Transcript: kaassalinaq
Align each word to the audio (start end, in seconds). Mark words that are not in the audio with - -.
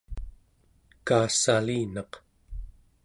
kaassalinaq 1.07 2.11